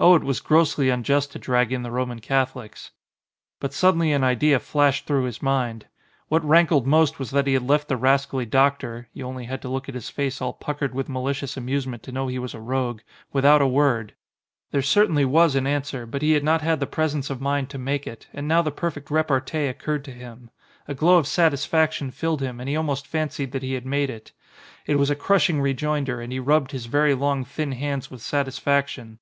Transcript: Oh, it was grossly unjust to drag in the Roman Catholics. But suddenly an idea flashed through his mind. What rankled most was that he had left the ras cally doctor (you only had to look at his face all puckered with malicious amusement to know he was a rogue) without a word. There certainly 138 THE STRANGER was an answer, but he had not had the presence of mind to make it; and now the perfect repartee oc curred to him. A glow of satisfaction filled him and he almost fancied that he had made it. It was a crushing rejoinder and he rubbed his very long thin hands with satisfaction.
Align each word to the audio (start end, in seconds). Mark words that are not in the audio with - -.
Oh, 0.00 0.14
it 0.14 0.24
was 0.24 0.40
grossly 0.40 0.88
unjust 0.88 1.30
to 1.32 1.38
drag 1.38 1.72
in 1.72 1.82
the 1.82 1.90
Roman 1.90 2.20
Catholics. 2.20 2.90
But 3.60 3.74
suddenly 3.74 4.12
an 4.14 4.24
idea 4.24 4.60
flashed 4.60 5.04
through 5.06 5.24
his 5.24 5.42
mind. 5.42 5.84
What 6.28 6.42
rankled 6.42 6.86
most 6.86 7.18
was 7.18 7.32
that 7.32 7.46
he 7.46 7.52
had 7.52 7.68
left 7.68 7.88
the 7.88 7.98
ras 7.98 8.24
cally 8.24 8.46
doctor 8.46 9.08
(you 9.12 9.26
only 9.26 9.44
had 9.44 9.60
to 9.60 9.68
look 9.68 9.86
at 9.86 9.94
his 9.94 10.08
face 10.08 10.40
all 10.40 10.54
puckered 10.54 10.94
with 10.94 11.10
malicious 11.10 11.54
amusement 11.58 12.02
to 12.04 12.12
know 12.12 12.28
he 12.28 12.38
was 12.38 12.54
a 12.54 12.60
rogue) 12.62 13.02
without 13.30 13.60
a 13.60 13.66
word. 13.66 14.14
There 14.70 14.80
certainly 14.80 15.26
138 15.26 15.28
THE 15.28 15.84
STRANGER 15.86 15.98
was 15.98 15.98
an 15.98 16.00
answer, 16.06 16.10
but 16.10 16.22
he 16.22 16.32
had 16.32 16.44
not 16.44 16.62
had 16.62 16.80
the 16.80 16.86
presence 16.86 17.28
of 17.28 17.42
mind 17.42 17.68
to 17.68 17.76
make 17.76 18.06
it; 18.06 18.26
and 18.32 18.48
now 18.48 18.62
the 18.62 18.70
perfect 18.70 19.10
repartee 19.10 19.68
oc 19.68 19.82
curred 19.82 20.02
to 20.04 20.12
him. 20.12 20.48
A 20.86 20.94
glow 20.94 21.18
of 21.18 21.26
satisfaction 21.26 22.10
filled 22.10 22.40
him 22.40 22.58
and 22.58 22.70
he 22.70 22.76
almost 22.76 23.06
fancied 23.06 23.52
that 23.52 23.62
he 23.62 23.74
had 23.74 23.84
made 23.84 24.08
it. 24.08 24.32
It 24.86 24.94
was 24.96 25.10
a 25.10 25.14
crushing 25.14 25.60
rejoinder 25.60 26.22
and 26.22 26.32
he 26.32 26.38
rubbed 26.38 26.70
his 26.70 26.86
very 26.86 27.12
long 27.14 27.44
thin 27.44 27.72
hands 27.72 28.10
with 28.10 28.22
satisfaction. 28.22 29.18